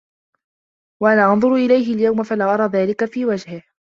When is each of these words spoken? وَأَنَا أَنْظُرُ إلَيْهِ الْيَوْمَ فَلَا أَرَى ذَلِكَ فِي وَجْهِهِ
وَأَنَا 1.03 1.33
أَنْظُرُ 1.33 1.55
إلَيْهِ 1.55 1.93
الْيَوْمَ 1.95 2.23
فَلَا 2.23 2.53
أَرَى 2.53 2.65
ذَلِكَ 2.65 3.05
فِي 3.05 3.25
وَجْهِهِ 3.25 3.63